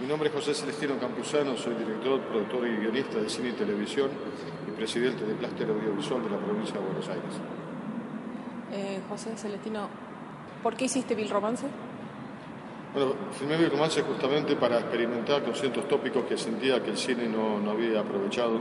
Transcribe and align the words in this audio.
Mi 0.00 0.06
nombre 0.06 0.28
es 0.28 0.34
José 0.34 0.54
Celestino 0.54 0.96
Campuzano, 0.96 1.56
soy 1.56 1.74
director, 1.74 2.20
productor 2.20 2.68
y 2.68 2.76
guionista 2.76 3.18
de 3.18 3.28
cine 3.28 3.48
y 3.48 3.52
televisión 3.52 4.08
y 4.68 4.70
presidente 4.70 5.24
de 5.24 5.34
Cluster 5.34 5.68
Audiovisual 5.68 6.22
de 6.22 6.30
la 6.30 6.36
provincia 6.36 6.74
de 6.74 6.80
Buenos 6.80 7.08
Aires. 7.08 7.34
Eh, 8.72 9.00
José 9.08 9.36
Celestino, 9.36 9.88
¿por 10.62 10.76
qué 10.76 10.84
hiciste 10.84 11.16
Bill 11.16 11.28
Romance? 11.28 11.66
Bueno, 12.94 13.12
filmé 13.32 13.56
Bill 13.56 13.70
Romance 13.70 14.00
justamente 14.02 14.54
para 14.54 14.78
experimentar 14.78 15.42
con 15.42 15.56
ciertos 15.56 15.88
tópicos 15.88 16.24
que 16.26 16.38
sentía 16.38 16.80
que 16.80 16.90
el 16.90 16.96
cine 16.96 17.28
no, 17.28 17.58
no 17.58 17.72
había 17.72 17.98
aprovechado, 17.98 18.60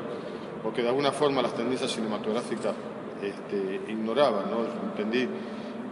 porque 0.63 0.81
de 0.81 0.89
alguna 0.89 1.11
forma 1.11 1.43
las 1.43 1.53
tendencias 1.53 1.91
cinematográficas 1.91 2.73
este, 3.21 3.91
ignoraban, 3.91 4.49
¿no? 4.49 4.65
Entendí 4.89 5.29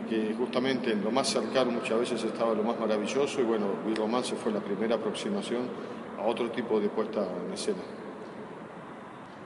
que 0.10 0.36
justamente 0.38 0.92
en 0.92 1.04
lo 1.04 1.12
más 1.12 1.28
cercano 1.28 1.72
muchas 1.72 2.00
veces 2.00 2.24
estaba 2.24 2.54
lo 2.54 2.64
más 2.64 2.80
maravilloso 2.80 3.42
y 3.42 3.44
bueno, 3.44 3.68
Bill 3.86 3.96
Romance 3.96 4.36
fue 4.36 4.52
la 4.52 4.60
primera 4.60 4.96
aproximación 4.96 5.68
a 6.20 6.26
otro 6.26 6.50
tipo 6.52 6.80
de 6.80 6.90
puesta 6.90 7.22
en 7.46 7.54
escena. 7.54 7.82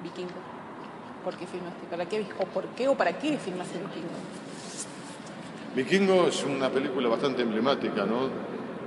Vikingo. 0.04 0.32
¿Por 1.24 1.36
qué 1.36 1.46
filmaste? 1.46 1.86
¿Para 1.90 2.06
qué? 2.06 2.26
¿O 2.40 2.46
por 2.46 2.66
qué 2.68 2.88
o 2.88 2.96
para 2.96 3.18
qué 3.18 3.38
filmaste 3.38 3.80
Vikingo? 3.80 4.08
Vikingo 5.76 6.28
es 6.28 6.44
una 6.44 6.70
película 6.70 7.10
bastante 7.10 7.42
emblemática, 7.42 8.06
¿no? 8.06 8.30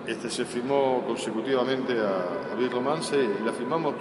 Este 0.06 0.28
se 0.30 0.44
filmó 0.44 1.04
consecutivamente 1.06 1.98
a, 1.98 2.52
a 2.52 2.54
Bill 2.56 2.70
Romance 2.70 3.16
y 3.16 3.44
la 3.44 3.52
filmamos 3.52 3.94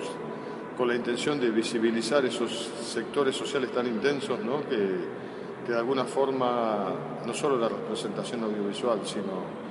con 0.77 0.87
la 0.87 0.95
intención 0.95 1.39
de 1.39 1.51
visibilizar 1.51 2.25
esos 2.25 2.71
sectores 2.81 3.35
sociales 3.35 3.71
tan 3.71 3.85
intensos, 3.87 4.39
¿no? 4.39 4.67
Que, 4.67 5.21
que 5.65 5.71
de 5.71 5.77
alguna 5.77 6.05
forma 6.05 6.89
no 7.25 7.33
solo 7.33 7.57
la 7.57 7.69
representación 7.69 8.43
audiovisual, 8.43 8.99
sino 9.03 9.61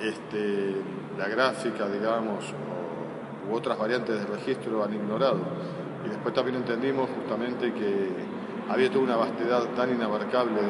este, 0.00 0.76
la 1.18 1.28
gráfica, 1.28 1.88
digamos, 1.88 2.44
u 3.48 3.54
otras 3.54 3.78
variantes 3.78 4.18
de 4.18 4.26
registro 4.26 4.84
han 4.84 4.94
ignorado. 4.94 5.40
Y 6.04 6.08
después 6.08 6.34
también 6.34 6.56
entendimos 6.56 7.08
justamente 7.10 7.72
que 7.72 8.08
había 8.68 8.90
toda 8.90 9.04
una 9.04 9.16
vastedad 9.16 9.64
tan 9.74 9.92
inabarcable 9.92 10.60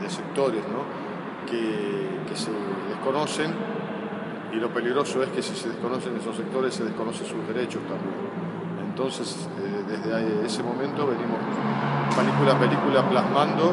de, 0.00 0.10
sectores 0.10 0.62
¿no? 0.68 0.84
que, 1.46 2.34
se 2.34 2.50
desconocen 2.88 3.54
y 4.52 4.56
lo 4.56 4.68
peligroso 4.68 5.22
es 5.22 5.30
que 5.30 5.40
si 5.40 5.54
se 5.54 5.68
desconocen 5.68 6.16
esos 6.16 6.36
sectores 6.36 6.74
se 6.74 6.84
desconocen 6.84 7.26
sus 7.26 7.46
derechos 7.46 7.80
también. 7.82 8.14
Entonces, 8.86 9.48
eh, 9.60 9.84
desde 9.88 10.44
ese 10.44 10.62
momento 10.62 11.06
venimos 11.06 11.38
película 12.16 12.52
a 12.52 12.58
película 12.58 13.08
plasmando 13.08 13.72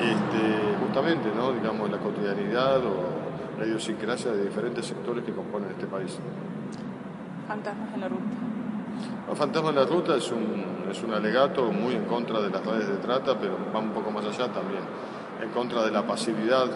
este, 0.00 0.76
justamente, 0.80 1.30
¿no? 1.34 1.52
digamos, 1.52 1.90
la 1.90 1.98
cotidianidad 1.98 2.78
o 2.78 3.58
la 3.58 3.66
idiosincrasia 3.66 4.32
de 4.32 4.44
diferentes 4.44 4.86
sectores 4.86 5.24
que 5.24 5.32
componen 5.32 5.70
este 5.70 5.86
país. 5.86 6.18
Fantasmas 7.48 7.94
en 7.94 8.00
la 8.00 8.08
ruta. 8.08 8.22
Los 9.28 9.38
Fantasmas 9.38 9.70
en 9.70 9.76
la 9.76 9.86
Ruta 9.86 10.16
es 10.16 10.30
un, 10.30 10.86
es 10.90 11.02
un 11.02 11.12
alegato 11.12 11.72
muy 11.72 11.94
en 11.94 12.04
contra 12.04 12.40
de 12.40 12.50
las 12.50 12.64
redes 12.64 12.88
de 12.88 12.96
trata, 12.96 13.38
pero 13.38 13.56
va 13.74 13.80
un 13.80 13.90
poco 13.90 14.10
más 14.10 14.24
allá 14.24 14.52
también, 14.52 14.82
en 15.40 15.48
contra 15.50 15.84
de 15.84 15.90
la 15.90 16.06
pasividad 16.06 16.66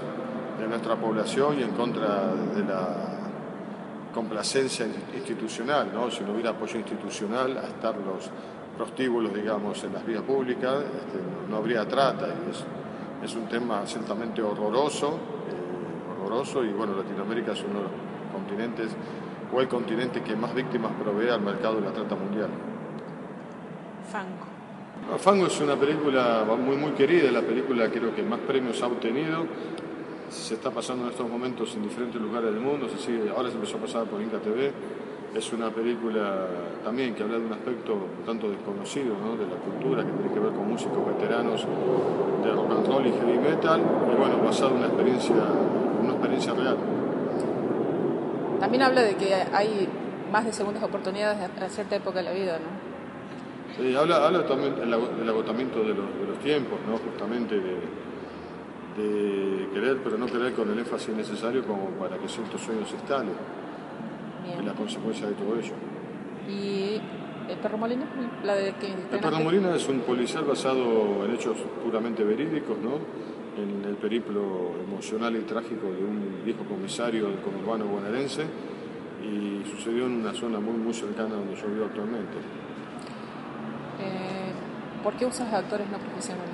de 0.58 0.66
nuestra 0.66 0.96
población 0.96 1.58
y 1.58 1.62
en 1.62 1.72
contra 1.72 2.32
de 2.54 2.64
la 2.64 3.15
complacencia 4.16 4.86
institucional, 5.14 5.90
¿no? 5.92 6.10
si 6.10 6.24
no 6.24 6.32
hubiera 6.32 6.48
apoyo 6.48 6.78
institucional 6.78 7.58
a 7.58 7.66
estar 7.66 7.94
los 7.98 8.30
prostíbulos, 8.74 9.34
digamos, 9.34 9.84
en 9.84 9.92
las 9.92 10.06
vías 10.06 10.22
públicas, 10.22 10.72
este, 10.84 11.18
no 11.50 11.58
habría 11.58 11.86
trata. 11.86 12.26
Y 12.26 12.50
es, 12.50 12.64
es 13.22 13.36
un 13.36 13.46
tema 13.46 13.86
ciertamente 13.86 14.40
horroroso, 14.40 15.08
eh, 15.08 16.12
horroroso, 16.12 16.64
y 16.64 16.72
bueno, 16.72 16.96
Latinoamérica 16.96 17.52
es 17.52 17.62
uno 17.62 17.80
de 17.80 17.82
los 17.84 17.92
continentes, 18.32 18.90
o 19.52 19.60
el 19.60 19.68
continente 19.68 20.22
que 20.22 20.34
más 20.34 20.54
víctimas 20.54 20.92
provee 20.92 21.28
al 21.28 21.42
mercado 21.42 21.74
de 21.74 21.82
la 21.82 21.92
trata 21.92 22.14
mundial. 22.14 22.48
Fango. 24.10 24.46
No, 25.10 25.18
Fango 25.18 25.46
es 25.46 25.60
una 25.60 25.76
película 25.76 26.46
muy, 26.58 26.76
muy 26.76 26.92
querida, 26.92 27.30
la 27.30 27.42
película 27.42 27.90
creo 27.90 28.14
que 28.14 28.22
más 28.22 28.40
premios 28.40 28.82
ha 28.82 28.86
obtenido. 28.86 29.44
Se 30.28 30.54
está 30.54 30.70
pasando 30.70 31.04
en 31.04 31.10
estos 31.10 31.28
momentos 31.28 31.74
en 31.76 31.82
diferentes 31.82 32.20
lugares 32.20 32.52
del 32.52 32.60
mundo, 32.60 32.88
se 32.88 32.98
sigue, 32.98 33.30
ahora 33.30 33.48
se 33.48 33.54
empezó 33.54 33.76
a 33.76 33.80
pasar 33.80 34.04
por 34.06 34.20
Inca 34.20 34.38
TV. 34.38 34.72
Es 35.34 35.52
una 35.52 35.70
película 35.70 36.46
también 36.82 37.14
que 37.14 37.22
habla 37.22 37.38
de 37.38 37.46
un 37.46 37.52
aspecto 37.52 37.94
un 37.94 38.24
tanto 38.24 38.50
desconocido 38.50 39.14
¿no? 39.18 39.36
de 39.36 39.46
la 39.46 39.56
cultura, 39.56 40.04
que 40.04 40.10
tiene 40.12 40.32
que 40.32 40.40
ver 40.40 40.52
con 40.52 40.68
músicos 40.68 41.06
veteranos 41.06 41.66
de 42.42 42.52
rock 42.52 42.70
and 42.70 42.86
roll 42.86 43.06
y 43.06 43.12
heavy 43.12 43.38
metal, 43.38 43.80
y 43.80 44.16
bueno, 44.16 44.38
basado 44.44 44.70
en 44.70 44.76
una 44.78 44.86
experiencia, 44.86 45.34
una 46.02 46.12
experiencia 46.12 46.54
real. 46.54 46.76
También 48.60 48.82
habla 48.82 49.02
de 49.02 49.14
que 49.16 49.34
hay 49.34 49.88
más 50.32 50.44
de 50.44 50.52
segundas 50.52 50.82
oportunidades 50.82 51.38
a 51.60 51.68
cierta 51.68 51.96
época 51.96 52.18
de 52.18 52.24
la 52.24 52.32
vida, 52.32 52.58
¿no? 52.58 52.86
Sí, 53.76 53.94
habla, 53.94 54.26
habla 54.26 54.46
también 54.46 54.74
del 54.74 55.28
agotamiento 55.28 55.80
de 55.80 55.94
los, 55.94 56.18
de 56.18 56.26
los 56.26 56.38
tiempos, 56.38 56.78
¿no? 56.88 56.96
justamente 56.96 57.56
de, 57.56 57.76
de 58.96 59.68
querer, 59.72 59.98
pero 60.02 60.16
no 60.18 60.26
querer 60.26 60.52
con 60.52 60.70
el 60.70 60.78
énfasis 60.78 61.14
necesario 61.14 61.62
como 61.64 61.90
para 61.90 62.16
que 62.18 62.28
ciertos 62.28 62.60
sueños 62.60 62.88
se 62.88 62.96
instalen 62.96 63.34
y 64.44 64.52
Bien. 64.52 64.66
las 64.66 64.74
consecuencias 64.74 65.30
de 65.30 65.34
todo 65.36 65.58
ello. 65.58 65.74
¿Y 66.48 67.00
el 67.50 67.58
perro 67.58 67.78
molino? 67.78 68.04
La 68.44 68.54
de 68.54 68.74
que 68.74 68.86
El 68.86 69.20
Perro 69.20 69.40
Molina 69.40 69.74
es 69.74 69.88
un 69.88 70.00
policial 70.00 70.44
basado 70.44 71.24
en 71.24 71.34
hechos 71.34 71.56
puramente 71.84 72.24
verídicos, 72.24 72.76
¿no? 72.78 72.98
en 73.56 73.84
el 73.84 73.96
periplo 73.96 74.74
emocional 74.86 75.34
y 75.36 75.40
trágico 75.40 75.86
de 75.86 76.04
un 76.04 76.42
viejo 76.44 76.64
comisario 76.64 77.28
del 77.28 77.40
conurbano 77.40 77.86
bonaerense 77.86 78.44
y 79.22 79.64
sucedió 79.70 80.06
en 80.06 80.12
una 80.20 80.34
zona 80.34 80.60
muy, 80.60 80.76
muy 80.76 80.92
cercana 80.92 81.34
donde 81.34 81.54
yo 81.56 81.66
vivo 81.68 81.86
actualmente. 81.86 82.36
Eh, 83.98 84.52
¿Por 85.02 85.14
qué 85.14 85.26
usas 85.26 85.52
actores 85.52 85.88
no 85.90 85.98
profesionales? 85.98 86.52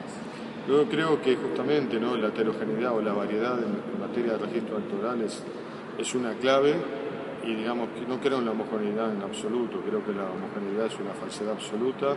Yo 0.68 0.84
creo 0.88 1.20
que 1.20 1.34
justamente 1.34 1.98
¿no? 1.98 2.16
la 2.16 2.28
heterogeneidad 2.28 2.92
o 2.92 3.02
la 3.02 3.12
variedad 3.12 3.58
en, 3.58 4.00
materia 4.00 4.34
de 4.34 4.38
registros 4.38 4.82
actorales 4.82 5.42
es 5.98 6.14
una 6.14 6.34
clave 6.34 6.74
y 7.42 7.54
digamos 7.54 7.88
que 7.90 8.06
no 8.06 8.20
creo 8.20 8.38
en 8.38 8.44
la 8.44 8.50
homogeneidad 8.52 9.12
en 9.12 9.22
absoluto, 9.22 9.80
creo 9.80 10.04
que 10.04 10.12
la 10.12 10.30
homogeneidad 10.30 10.86
es 10.86 10.98
una 11.00 11.14
falsedad 11.14 11.52
absoluta 11.52 12.14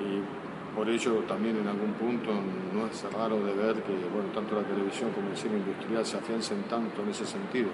y 0.00 0.74
por 0.74 0.88
ello 0.88 1.22
también 1.28 1.58
en 1.58 1.68
algún 1.68 1.92
punto 1.92 2.30
no 2.74 2.86
es 2.86 3.04
raro 3.12 3.36
de 3.44 3.54
ver 3.54 3.82
que 3.82 3.92
bueno, 4.12 4.30
tanto 4.34 4.56
la 4.56 4.66
televisión 4.66 5.10
como 5.12 5.30
el 5.30 5.36
cine 5.36 5.58
industrial 5.58 6.06
se 6.06 6.16
afiancen 6.16 6.62
tanto 6.64 7.02
en 7.02 7.10
ese 7.10 7.26
sentido. 7.26 7.68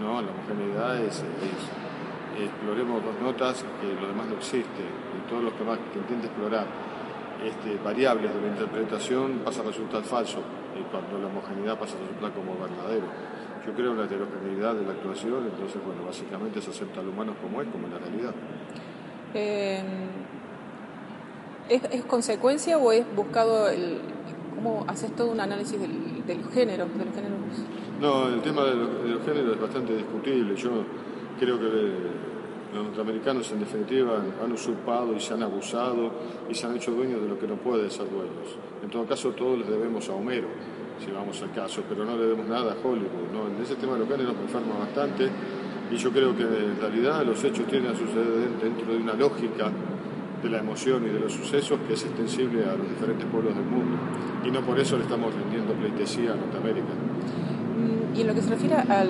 No, 0.00 0.22
la 0.22 0.30
homogeneidad 0.30 1.02
es, 1.04 1.22
exploremos 2.40 3.04
dos 3.04 3.20
notas 3.20 3.64
que 3.80 3.92
lo 4.00 4.08
demás 4.08 4.26
no 4.28 4.36
existe 4.36 4.84
y 4.86 5.28
todo 5.28 5.42
lo 5.42 5.56
que 5.56 5.64
más 5.64 5.78
que 5.92 5.98
intente 5.98 6.28
explorar 6.28 6.91
este, 7.44 7.76
variables 7.84 8.34
de 8.34 8.40
la 8.40 8.48
interpretación 8.48 9.40
pasa 9.44 9.60
a 9.62 9.64
resultar 9.64 10.02
falso 10.02 10.38
y 10.78 10.82
cuando 10.90 11.18
la 11.18 11.26
homogeneidad 11.26 11.78
pasa 11.78 11.96
a 11.96 12.00
resultar 12.00 12.32
como 12.32 12.56
verdadero. 12.58 13.06
Yo 13.66 13.72
creo 13.74 13.92
en 13.92 13.98
la 13.98 14.04
heterogeneidad 14.04 14.74
de 14.74 14.84
la 14.84 14.92
actuación, 14.92 15.44
entonces 15.44 15.80
bueno, 15.84 16.04
básicamente 16.04 16.60
se 16.60 16.70
acepta 16.70 17.00
al 17.00 17.08
humano 17.08 17.34
como 17.40 17.62
es, 17.62 17.68
como 17.68 17.86
en 17.86 17.92
la 17.92 17.98
realidad. 17.98 18.34
Eh, 19.34 19.82
¿es, 21.68 21.82
es 21.90 22.04
consecuencia 22.04 22.78
o 22.78 22.92
es 22.92 23.04
buscado 23.14 23.68
el... 23.68 24.00
¿Cómo 24.54 24.84
haces 24.86 25.14
todo 25.16 25.32
un 25.32 25.40
análisis 25.40 25.80
del, 25.80 26.24
del 26.26 26.44
género? 26.50 26.86
De 26.86 27.04
los 27.04 27.14
géneros? 27.14 27.38
No, 28.00 28.28
el 28.28 28.40
tema 28.42 28.62
de 28.64 28.74
los, 28.74 29.02
de 29.02 29.08
los 29.10 29.24
géneros 29.24 29.54
es 29.54 29.60
bastante 29.60 29.96
discutible. 29.96 30.54
Yo 30.54 30.84
creo 31.38 31.58
que 31.58 31.92
los 32.74 32.84
norteamericanos 32.84 33.50
en 33.52 33.60
definitiva 33.60 34.22
han 34.42 34.52
usurpado 34.52 35.14
y 35.14 35.20
se 35.20 35.34
han 35.34 35.42
abusado 35.42 36.10
y 36.48 36.54
se 36.54 36.66
han 36.66 36.76
hecho 36.76 36.92
dueños 36.92 37.20
de 37.22 37.28
lo 37.28 37.38
que 37.38 37.46
no 37.46 37.56
puede 37.56 37.90
ser 37.90 38.08
dueños. 38.10 38.56
En 38.82 38.90
todo 38.90 39.04
caso, 39.06 39.30
todos 39.30 39.58
les 39.58 39.68
debemos 39.68 40.08
a 40.08 40.14
Homero, 40.14 40.48
si 41.04 41.10
vamos 41.10 41.40
al 41.42 41.52
caso, 41.52 41.82
pero 41.88 42.04
no 42.04 42.16
le 42.16 42.22
debemos 42.22 42.46
nada 42.46 42.72
a 42.72 42.76
Hollywood. 42.86 43.30
¿no? 43.32 43.48
En 43.54 43.62
ese 43.62 43.74
tema 43.76 43.94
de 43.94 44.00
los 44.00 44.08
géneros 44.08 44.34
me 44.34 44.42
enferma 44.42 44.78
bastante 44.78 45.28
y 45.90 45.96
yo 45.96 46.10
creo 46.10 46.34
que 46.34 46.42
en 46.42 46.80
realidad 46.80 47.24
los 47.24 47.42
hechos 47.44 47.66
tienen 47.66 47.90
a 47.90 47.94
suceder 47.94 48.48
dentro 48.62 48.92
de 48.92 48.98
una 48.98 49.14
lógica 49.14 49.70
de 50.42 50.50
la 50.50 50.58
emoción 50.58 51.04
y 51.06 51.10
de 51.10 51.20
los 51.20 51.32
sucesos 51.32 51.78
que 51.86 51.94
es 51.94 52.02
extensible 52.04 52.64
a 52.64 52.74
los 52.74 52.88
diferentes 52.88 53.26
pueblos 53.26 53.54
del 53.54 53.64
mundo. 53.64 53.96
Y 54.44 54.50
no 54.50 54.60
por 54.62 54.78
eso 54.80 54.96
le 54.96 55.04
estamos 55.04 55.32
rendiendo 55.34 55.74
pleitesía 55.74 56.32
a 56.32 56.36
Norteamérica. 56.36 56.88
Mm, 56.88 58.16
Y 58.16 58.20
en 58.22 58.26
lo 58.26 58.34
que 58.34 58.42
se 58.42 58.50
refiere 58.50 58.74
al... 58.74 59.08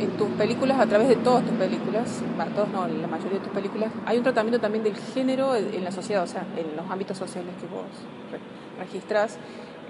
en 0.00 0.10
tus 0.16 0.28
películas, 0.30 0.80
a 0.80 0.86
través 0.86 1.08
de 1.08 1.16
todas 1.16 1.44
tus 1.44 1.54
películas, 1.54 2.22
bueno, 2.36 2.52
todos 2.54 2.68
no, 2.68 2.86
la 2.86 3.06
mayoría 3.06 3.38
de 3.38 3.44
tus 3.44 3.52
películas, 3.52 3.90
hay 4.04 4.18
un 4.18 4.22
tratamiento 4.22 4.60
también 4.60 4.84
del 4.84 4.96
género 4.96 5.54
en 5.54 5.84
la 5.84 5.90
sociedad, 5.90 6.22
o 6.24 6.26
sea, 6.26 6.46
en 6.56 6.76
los 6.76 6.90
ámbitos 6.90 7.16
sociales 7.18 7.52
que 7.60 7.66
vos 7.66 7.84
registrás. 8.78 9.38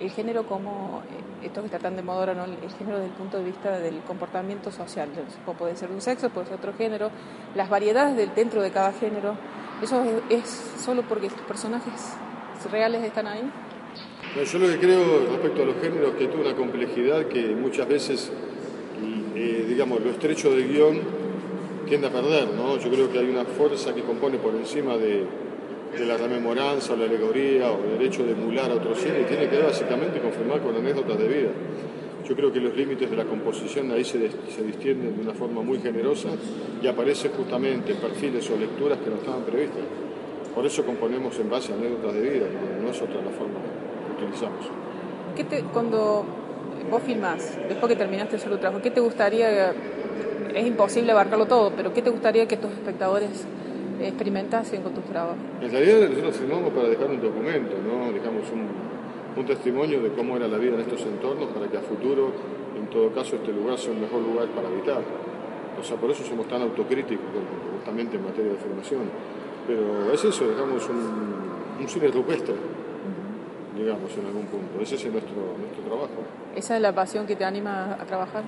El 0.00 0.10
género 0.10 0.46
como, 0.46 1.02
eh, 1.42 1.46
esto 1.46 1.60
que 1.60 1.66
está 1.66 1.78
tan 1.78 1.96
de 1.96 2.02
moda 2.02 2.34
¿no? 2.34 2.44
el 2.44 2.70
género 2.78 2.98
desde 2.98 3.08
el 3.08 3.16
punto 3.16 3.38
de 3.38 3.44
vista 3.44 3.78
del 3.78 4.00
comportamiento 4.00 4.70
social. 4.70 5.08
puede 5.58 5.74
ser 5.74 5.90
un 5.90 6.02
sexo, 6.02 6.28
puede 6.28 6.48
ser 6.48 6.56
otro 6.56 6.74
género, 6.74 7.10
las 7.54 7.70
variedades 7.70 8.14
del, 8.14 8.34
dentro 8.34 8.60
de 8.60 8.70
cada 8.70 8.92
género. 8.92 9.36
¿Eso 9.82 10.02
es, 10.28 10.74
solo 10.78 11.02
porque 11.02 11.28
tus 11.28 11.40
personajes 11.42 12.14
reales 12.70 13.02
están 13.04 13.26
ahí? 13.26 13.50
yo 14.44 14.58
lo 14.58 14.68
que 14.68 14.78
creo 14.78 15.26
respecto 15.30 15.62
a 15.62 15.64
los 15.64 15.76
géneros 15.80 16.10
es 16.10 16.16
que 16.16 16.26
tuvo 16.28 16.42
una 16.42 16.54
complejidad 16.54 17.26
que 17.26 17.54
muchas 17.54 17.88
veces, 17.88 18.30
digamos, 19.76 20.02
lo 20.02 20.10
estrecho 20.10 20.50
del 20.52 20.68
guion 20.68 20.98
tiende 21.86 22.06
a 22.06 22.10
perder, 22.10 22.48
¿no? 22.56 22.78
Yo 22.78 22.90
creo 22.90 23.12
que 23.12 23.18
hay 23.18 23.28
una 23.28 23.44
fuerza 23.44 23.94
que 23.94 24.00
compone 24.00 24.38
por 24.38 24.54
encima 24.54 24.96
de, 24.96 25.26
la 26.00 26.16
rememoranza 26.16 26.94
o 26.94 26.96
la 26.96 27.04
alegoría 27.04 27.70
o 27.70 27.84
el 27.84 28.00
hecho 28.00 28.24
de 28.24 28.32
emular 28.32 28.70
a 28.70 28.74
otro 28.74 28.94
cine 28.94 29.20
y 29.20 29.24
tiene 29.24 29.50
que 29.50 29.56
ver 29.56 29.66
básicamente 29.66 30.18
confirmar 30.18 30.62
con 30.62 30.74
anécdotas 30.76 31.18
de 31.18 31.28
vida. 31.28 31.50
Yo 32.26 32.34
creo 32.34 32.50
que 32.50 32.58
los 32.58 32.74
límites 32.74 33.10
de 33.10 33.16
la 33.16 33.24
composición 33.26 33.90
ahí 33.90 34.02
se, 34.02 34.30
se 34.48 34.62
distienden 34.62 35.14
de 35.14 35.22
una 35.22 35.34
forma 35.34 35.60
muy 35.60 35.78
generosa 35.78 36.30
y 36.82 36.86
aparecen 36.86 37.32
justamente 37.32 37.94
perfiles 37.96 38.48
o 38.50 38.56
lecturas 38.56 38.98
que 39.00 39.10
no 39.10 39.16
estaban 39.16 39.42
previstas. 39.42 39.82
Por 40.54 40.64
eso 40.64 40.86
componemos 40.86 41.38
en 41.38 41.50
base 41.50 41.74
a 41.74 41.76
anécdotas 41.76 42.14
de 42.14 42.20
vida, 42.22 42.46
no 42.82 42.88
es 42.88 43.02
otra 43.02 43.16
la 43.16 43.30
forma 43.30 43.60
utilizamos. 44.16 44.70
¿Qué 45.36 45.44
te, 45.44 45.62
cuando 45.64 46.24
vos 46.90 47.02
filmás, 47.02 47.58
después 47.68 47.92
que 47.92 47.96
terminaste 47.96 48.36
el 48.36 48.58
trabajo, 48.58 48.82
¿qué 48.82 48.90
te 48.90 49.00
gustaría, 49.00 49.72
es 50.54 50.66
imposible 50.66 51.12
abarcarlo 51.12 51.46
todo, 51.46 51.72
pero 51.76 51.92
qué 51.92 52.02
te 52.02 52.10
gustaría 52.10 52.46
que 52.46 52.56
tus 52.56 52.70
espectadores 52.70 53.46
experimentasen 54.00 54.82
con 54.82 54.92
tus 54.94 55.04
trabajos? 55.04 55.36
En 55.60 55.70
realidad 55.70 56.08
nosotros 56.08 56.36
filmamos 56.36 56.72
para 56.72 56.88
dejar 56.88 57.10
un 57.10 57.20
documento, 57.20 57.76
¿no? 57.82 58.12
dejamos 58.12 58.44
un, 58.52 59.40
un 59.40 59.46
testimonio 59.46 60.02
de 60.02 60.10
cómo 60.10 60.36
era 60.36 60.48
la 60.48 60.58
vida 60.58 60.74
en 60.74 60.80
estos 60.80 61.02
entornos 61.02 61.50
para 61.50 61.68
que 61.68 61.76
a 61.76 61.80
futuro, 61.80 62.32
en 62.76 62.86
todo 62.88 63.10
caso, 63.12 63.36
este 63.36 63.52
lugar 63.52 63.78
sea 63.78 63.92
un 63.92 64.00
mejor 64.00 64.22
lugar 64.22 64.48
para 64.48 64.68
habitar. 64.68 65.02
O 65.78 65.84
sea, 65.84 65.96
por 65.96 66.10
eso 66.10 66.24
somos 66.24 66.48
tan 66.48 66.62
autocríticos 66.62 67.26
justamente 67.76 68.16
en 68.16 68.24
materia 68.24 68.52
de 68.52 68.58
filmación. 68.58 69.02
Pero 69.66 70.12
es 70.12 70.24
eso, 70.24 70.48
dejamos 70.48 70.88
un, 70.88 71.82
un 71.82 71.88
cine 71.88 72.08
rupestre 72.08 72.54
digamos, 73.86 74.10
en 74.18 74.26
algún 74.26 74.46
punto. 74.46 74.80
Ese 74.80 74.96
es 74.96 75.04
nuestro, 75.06 75.54
nuestro 75.58 75.82
trabajo. 75.84 76.22
¿Esa 76.54 76.76
es 76.76 76.82
la 76.82 76.92
pasión 76.92 77.26
que 77.26 77.36
te 77.36 77.44
anima 77.44 77.94
a 77.94 78.04
trabajar? 78.04 78.42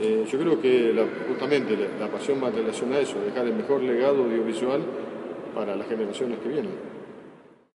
Eh, 0.00 0.24
yo 0.30 0.38
creo 0.38 0.60
que 0.60 0.94
justamente 1.28 1.76
la, 1.76 2.06
la 2.06 2.12
pasión 2.12 2.38
más 2.38 2.54
relacionada 2.54 3.00
a 3.00 3.02
eso, 3.02 3.20
dejar 3.20 3.46
el 3.46 3.54
mejor 3.54 3.82
legado 3.82 4.24
audiovisual 4.24 4.82
para 5.54 5.74
las 5.74 5.88
generaciones 5.88 6.38
que 6.38 6.48
vienen. 6.48 6.97